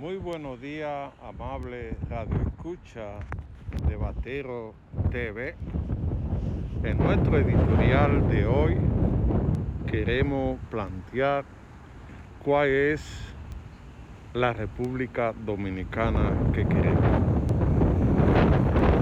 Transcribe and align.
Muy 0.00 0.16
buenos 0.16 0.58
días, 0.62 1.12
amable 1.22 1.94
Radio 2.08 2.40
Escucha 2.46 3.18
de 3.86 3.96
Batero 3.96 4.72
TV. 5.10 5.54
En 6.82 6.96
nuestro 6.96 7.36
editorial 7.36 8.26
de 8.30 8.46
hoy 8.46 8.78
queremos 9.90 10.58
plantear 10.70 11.44
cuál 12.42 12.68
es 12.68 13.34
la 14.32 14.54
República 14.54 15.34
Dominicana 15.44 16.32
que 16.54 16.66
queremos. 16.66 17.04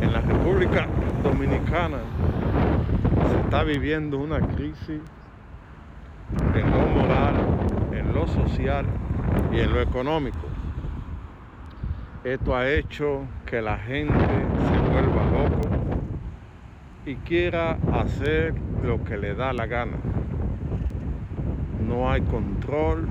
En 0.03 0.13
la 0.13 0.21
República 0.21 0.89
Dominicana 1.23 1.99
se 3.31 3.41
está 3.43 3.63
viviendo 3.63 4.19
una 4.19 4.41
crisis 4.41 5.01
en 6.57 6.71
lo 6.73 6.87
moral, 6.89 7.37
en 7.93 8.13
lo 8.13 8.27
social 8.27 8.85
y 9.53 9.61
en 9.61 9.73
lo 9.73 9.81
económico. 9.81 10.58
Esto 12.25 12.57
ha 12.57 12.69
hecho 12.69 13.23
que 13.47 13.63
la 13.63 13.79
gente 13.79 14.17
se 14.17 14.79
vuelva 14.91 15.23
loco 15.25 15.69
y 17.07 17.15
quiera 17.15 17.79
hacer 17.93 18.55
lo 18.85 19.03
que 19.05 19.17
le 19.17 19.35
da 19.35 19.53
la 19.53 19.67
gana. 19.67 19.97
No 21.87 22.11
hay 22.11 22.21
control, 22.23 23.07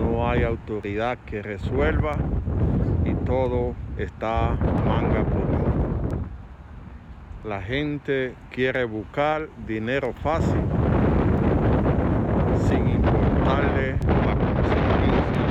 no 0.00 0.28
hay 0.28 0.44
autoridad 0.44 1.18
que 1.26 1.42
resuelva 1.42 2.12
y 3.04 3.14
todo 3.26 3.74
está 3.98 4.56
manga 4.86 5.24
por. 5.24 5.44
La 7.44 7.60
gente 7.60 8.36
quiere 8.50 8.84
buscar 8.84 9.48
dinero 9.66 10.14
fácil 10.22 10.62
sin 12.68 12.88
importarle 12.88 13.96
la 14.24 14.34
consecuencia. 14.34 15.44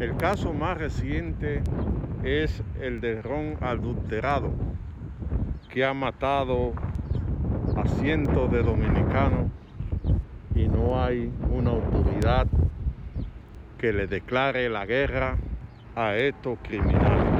El 0.00 0.07
caso 0.18 0.52
más 0.52 0.76
reciente 0.76 1.62
es 2.24 2.62
el 2.80 3.00
del 3.00 3.22
ron 3.22 3.56
adulterado 3.60 4.50
que 5.68 5.84
ha 5.84 5.94
matado 5.94 6.72
a 7.76 7.86
cientos 7.86 8.50
de 8.50 8.64
dominicanos 8.64 9.48
y 10.56 10.66
no 10.66 11.00
hay 11.00 11.30
una 11.52 11.70
autoridad 11.70 12.48
que 13.78 13.92
le 13.92 14.08
declare 14.08 14.68
la 14.68 14.86
guerra 14.86 15.36
a 15.94 16.16
estos 16.16 16.58
criminales. 16.62 17.32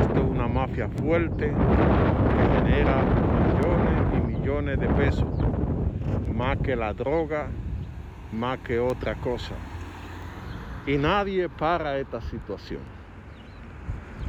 Esto 0.00 0.20
es 0.20 0.30
una 0.30 0.46
mafia 0.46 0.88
fuerte 0.88 1.48
que 1.48 2.60
genera 2.60 3.02
millones 3.02 4.02
y 4.14 4.38
millones 4.38 4.78
de 4.78 4.88
pesos, 4.88 5.28
más 6.32 6.58
que 6.58 6.76
la 6.76 6.92
droga, 6.92 7.48
más 8.32 8.58
que 8.60 8.78
otra 8.78 9.16
cosa. 9.16 9.54
Y 10.86 10.96
nadie 10.96 11.48
para 11.48 11.98
esta 11.98 12.20
situación. 12.20 12.80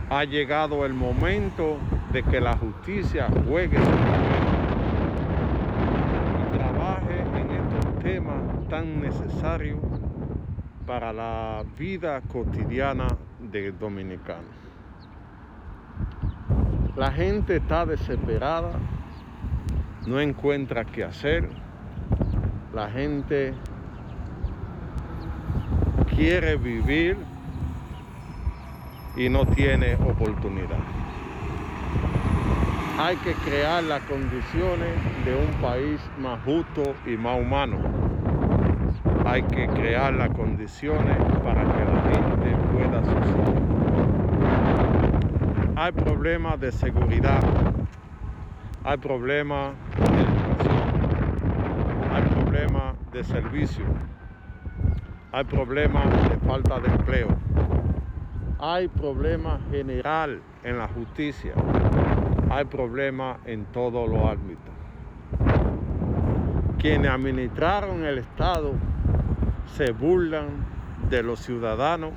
Ha 0.09 0.23
llegado 0.25 0.85
el 0.85 0.93
momento 0.93 1.77
de 2.11 2.21
que 2.23 2.39
la 2.39 2.55
justicia 2.55 3.27
juegue 3.47 3.77
y 3.77 3.81
trabaje 6.55 7.21
en 7.21 7.51
estos 7.51 7.99
temas 8.03 8.69
tan 8.69 9.01
necesarios 9.01 9.79
para 10.85 11.11
la 11.11 11.63
vida 11.77 12.21
cotidiana 12.21 13.07
del 13.39 13.77
dominicano. 13.79 14.63
La 16.95 17.11
gente 17.11 17.55
está 17.55 17.87
desesperada, 17.87 18.73
no 20.05 20.19
encuentra 20.19 20.85
qué 20.85 21.03
hacer, 21.03 21.49
la 22.73 22.89
gente 22.91 23.55
quiere 26.15 26.55
vivir 26.57 27.17
y 29.15 29.29
no 29.29 29.45
tiene 29.45 29.95
oportunidad. 29.95 30.79
Hay 32.99 33.15
que 33.17 33.33
crear 33.33 33.83
las 33.83 34.01
condiciones 34.03 34.93
de 35.25 35.35
un 35.35 35.51
país 35.61 35.99
más 36.19 36.39
justo 36.43 36.95
y 37.05 37.17
más 37.17 37.39
humano. 37.39 37.77
Hay 39.25 39.41
que 39.43 39.67
crear 39.67 40.13
las 40.13 40.29
condiciones 40.29 41.17
para 41.43 41.63
que 41.63 41.85
la 41.85 42.01
gente 42.11 42.55
pueda 42.71 43.03
subsistir. 43.03 43.63
Hay 45.75 45.91
problemas 45.91 46.59
de 46.59 46.71
seguridad, 46.71 47.43
hay 48.83 48.97
problemas 48.97 49.73
de 49.97 50.21
educación, 50.21 50.83
hay 52.11 52.21
problemas 52.29 52.95
de 53.11 53.23
servicio, 53.23 53.85
hay 55.33 55.45
problemas 55.45 56.29
de 56.29 56.37
falta 56.47 56.79
de 56.79 56.89
empleo, 56.89 57.27
hay 58.59 58.87
problemas 58.87 59.59
general 59.71 60.39
en 60.63 60.77
la 60.77 60.87
justicia, 60.87 61.53
hay 62.51 62.65
problemas 62.65 63.39
en 63.45 63.65
todos 63.65 64.07
los 64.07 64.23
ámbitos. 64.29 64.71
Quienes 66.77 67.09
administraron 67.09 68.05
el 68.05 68.19
Estado 68.19 68.73
se 69.75 69.91
burlan 69.91 70.49
de 71.09 71.23
los 71.23 71.39
ciudadanos 71.39 72.11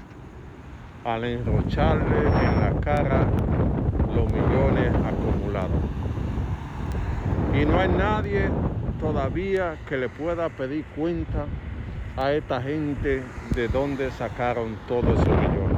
al 1.03 1.25
enrocharle 1.25 2.19
en 2.19 2.61
la 2.61 2.79
cara 2.83 3.27
los 4.15 4.31
millones 4.31 4.93
acumulados. 4.95 5.81
Y 7.55 7.65
no 7.65 7.81
hay 7.81 7.89
nadie 7.89 8.51
todavía 9.01 9.79
que 9.89 9.97
le 9.97 10.11
pueda 10.11 10.51
pedir 10.51 10.85
cuenta 10.95 11.47
a 12.17 12.33
esta 12.33 12.63
gente 12.63 13.23
de 13.55 13.69
dónde 13.69 14.11
sacaron 14.11 14.77
todos 14.89 15.21
esos 15.21 15.41
millones. 15.41 15.77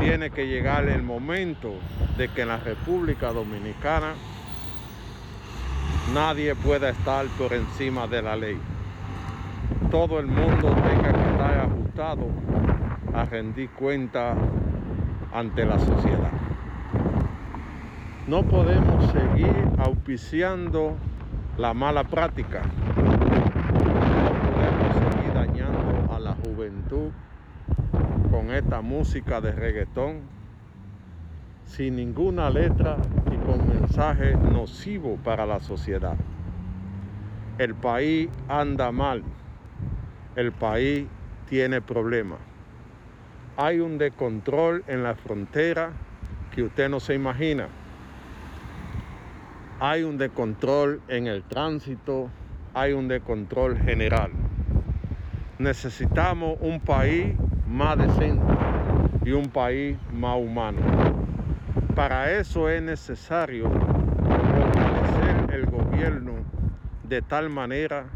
Tiene 0.00 0.30
que 0.30 0.46
llegar 0.46 0.88
el 0.88 1.02
momento 1.02 1.74
de 2.16 2.28
que 2.28 2.42
en 2.42 2.48
la 2.48 2.58
República 2.58 3.32
Dominicana 3.32 4.14
nadie 6.14 6.54
pueda 6.54 6.88
estar 6.90 7.26
por 7.38 7.52
encima 7.52 8.06
de 8.06 8.22
la 8.22 8.36
ley. 8.36 8.58
Todo 9.90 10.18
el 10.18 10.26
mundo 10.26 10.74
tenga 10.74 11.12
que 11.12 11.30
estar 11.30 11.58
ajustado 11.58 12.26
a 13.14 13.24
rendir 13.24 13.70
cuenta 13.70 14.34
ante 15.32 15.64
la 15.64 15.78
sociedad. 15.78 16.30
No 18.26 18.42
podemos 18.42 19.10
seguir 19.12 19.52
auspiciando 19.78 20.96
la 21.58 21.74
mala 21.74 22.04
práctica. 22.04 22.62
No 22.96 24.32
podemos 24.52 25.14
seguir 25.16 25.34
dañando 25.34 26.14
a 26.14 26.18
la 26.18 26.34
con 28.30 28.50
esta 28.50 28.80
música 28.82 29.40
de 29.40 29.52
reggaetón 29.52 30.20
sin 31.64 31.96
ninguna 31.96 32.50
letra 32.50 32.98
y 33.32 33.36
con 33.46 33.66
mensaje 33.66 34.36
nocivo 34.36 35.16
para 35.24 35.46
la 35.46 35.60
sociedad. 35.60 36.16
El 37.58 37.74
país 37.74 38.28
anda 38.48 38.92
mal, 38.92 39.22
el 40.36 40.52
país 40.52 41.06
tiene 41.48 41.80
problemas. 41.80 42.38
Hay 43.56 43.80
un 43.80 43.98
descontrol 43.98 44.84
en 44.86 45.02
la 45.02 45.14
frontera 45.14 45.92
que 46.54 46.62
usted 46.62 46.88
no 46.88 47.00
se 47.00 47.14
imagina. 47.14 47.68
Hay 49.80 50.02
un 50.02 50.18
descontrol 50.18 51.00
en 51.08 51.26
el 51.26 51.42
tránsito, 51.42 52.28
hay 52.74 52.92
un 52.92 53.08
descontrol 53.08 53.78
general. 53.78 54.41
Necesitamos 55.62 56.58
un 56.60 56.80
país 56.80 57.36
más 57.68 57.96
decente 57.96 58.42
y 59.24 59.30
un 59.30 59.48
país 59.48 59.96
más 60.12 60.36
humano. 60.36 60.78
Para 61.94 62.32
eso 62.32 62.68
es 62.68 62.82
necesario 62.82 63.70
fortalecer 63.70 65.54
el 65.54 65.66
gobierno 65.66 66.32
de 67.08 67.22
tal 67.22 67.48
manera 67.48 68.06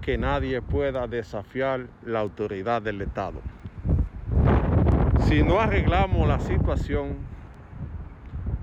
que 0.00 0.16
nadie 0.16 0.62
pueda 0.62 1.06
desafiar 1.06 1.88
la 2.06 2.20
autoridad 2.20 2.80
del 2.80 3.02
Estado. 3.02 3.42
Si 5.28 5.42
no 5.42 5.60
arreglamos 5.60 6.26
la 6.26 6.40
situación, 6.40 7.16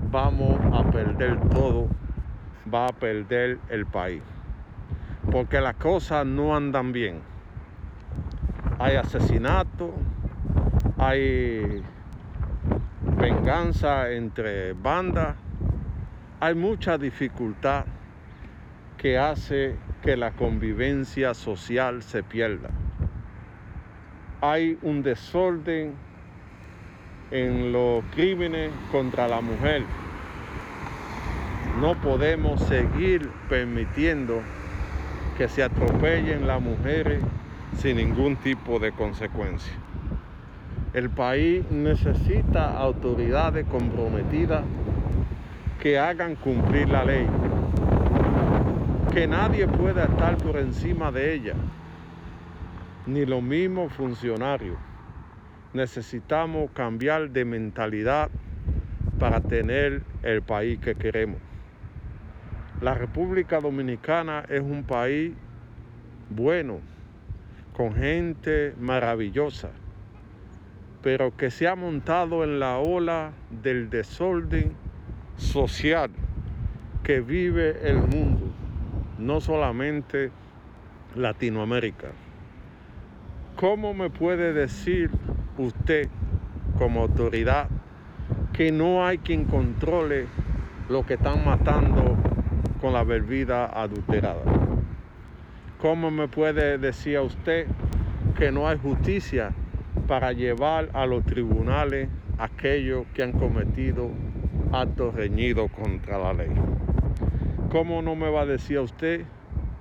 vamos 0.10 0.60
a 0.74 0.84
perder 0.90 1.38
todo, 1.52 1.88
va 2.74 2.88
a 2.88 2.92
perder 2.92 3.60
el 3.70 3.86
país, 3.86 4.24
porque 5.32 5.62
las 5.62 5.76
cosas 5.76 6.26
no 6.26 6.56
andan 6.56 6.92
bien. 6.92 7.34
Hay 8.84 8.98
asesinatos, 8.98 9.92
hay 10.98 11.82
venganza 13.18 14.12
entre 14.12 14.74
bandas, 14.74 15.38
hay 16.42 16.54
mucha 16.54 16.98
dificultad 16.98 17.86
que 18.98 19.18
hace 19.18 19.78
que 20.02 20.18
la 20.18 20.32
convivencia 20.32 21.34
social 21.34 22.04
se 22.04 22.24
pierda. 22.24 22.72
Hay 24.42 24.78
un 24.82 25.02
desorden 25.02 25.94
en 27.32 27.72
los 27.72 28.04
crímenes 28.14 28.70
contra 28.92 29.30
la 29.30 29.40
mujer. 29.40 29.84
No 31.80 31.96
podemos 32.02 32.60
seguir 32.64 33.30
permitiendo 33.48 34.42
que 35.38 35.48
se 35.48 35.64
atropellen 35.64 36.46
las 36.46 36.62
mujeres 36.62 37.24
sin 37.78 37.98
ningún 37.98 38.36
tipo 38.38 38.80
de 38.80 38.92
consecuencia. 38.92 39.74
El 40.94 41.10
país 41.10 41.64
necesita 41.72 42.78
autoridades 42.78 43.66
comprometidas 43.66 44.64
que 45.82 45.98
hagan 45.98 46.36
cumplir 46.36 46.88
la 46.88 47.04
ley, 47.04 47.28
que 49.12 49.28
nadie 49.28 49.68
pueda 49.68 50.06
estar 50.06 50.38
por 50.38 50.58
encima 50.58 51.12
de 51.12 51.34
ella, 51.34 51.56
ni 53.08 53.26
los 53.26 53.42
mismos 53.42 53.92
funcionarios. 53.94 54.78
Necesitamos 55.74 56.70
cambiar 56.72 57.32
de 57.32 57.44
mentalidad 57.44 58.30
para 59.20 59.42
tener 59.42 60.04
el 60.22 60.42
país 60.42 60.80
que 60.80 60.96
queremos. 60.96 61.40
La 62.82 62.94
República 62.94 63.60
Dominicana 63.60 64.44
es 64.48 64.62
un 64.62 64.84
país 64.84 65.34
bueno, 66.30 66.80
con 67.74 67.96
gente 67.96 68.76
maravillosa, 68.80 69.70
pero 71.02 71.36
que 71.36 71.50
se 71.50 71.68
ha 71.68 71.76
montado 71.76 72.44
en 72.44 72.60
la 72.60 72.78
ola 72.78 73.32
del 73.64 73.90
desorden 73.90 74.72
social 75.38 76.12
que 77.04 77.20
vive 77.20 77.90
el 77.90 77.98
mundo, 77.98 78.46
no 79.18 79.42
solamente 79.42 80.32
Latinoamérica. 81.16 82.08
¿Cómo 83.56 83.94
me 83.94 84.10
puede 84.10 84.54
decir 84.54 85.10
usted 85.58 86.08
como 86.78 87.02
autoridad 87.02 87.68
que 88.54 88.72
no 88.72 89.06
hay 89.06 89.18
quien 89.18 89.46
controle 89.46 90.28
lo 90.90 91.06
que 91.06 91.16
están 91.16 91.44
matando 91.44 92.16
con 92.82 92.94
la 92.94 93.04
bebida 93.04 93.66
adulterada? 93.66 94.63
¿Cómo 95.84 96.12
me 96.12 96.30
puede 96.30 96.78
decir 96.78 97.18
a 97.18 97.24
usted 97.24 97.68
que 98.38 98.54
no 98.54 98.70
hay 98.70 98.78
justicia 98.78 99.52
para 100.08 100.32
llevar 100.32 100.90
a 100.94 101.06
los 101.06 101.26
tribunales 101.26 102.08
aquellos 102.38 103.06
que 103.14 103.22
han 103.22 103.34
cometido 103.34 104.10
actos 104.72 105.14
reñidos 105.14 105.70
contra 105.72 106.18
la 106.18 106.34
ley? 106.36 106.52
¿Cómo 107.70 108.02
no 108.02 108.16
me 108.16 108.30
va 108.30 108.44
a 108.44 108.46
decir 108.46 108.78
a 108.78 108.82
usted 108.82 109.26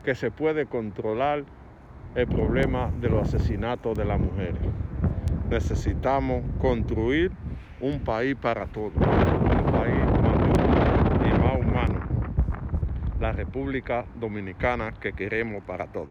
que 0.04 0.16
se 0.16 0.32
puede 0.32 0.66
controlar 0.66 1.44
el 2.16 2.26
problema 2.26 2.90
de 3.00 3.08
los 3.08 3.28
asesinatos 3.28 3.96
de 3.96 4.04
las 4.04 4.18
mujeres? 4.18 4.60
Necesitamos 5.50 6.42
construir 6.60 7.30
un 7.80 8.00
país 8.00 8.34
para 8.34 8.66
todos, 8.66 8.92
más 8.96 9.06
y 11.24 11.38
más 11.38 11.60
humano, 11.60 12.00
la 13.22 13.32
República 13.32 14.08
Dominicana 14.12 14.92
que 15.00 15.14
queremos 15.14 15.64
para 15.64 15.86
todos. 15.86 16.00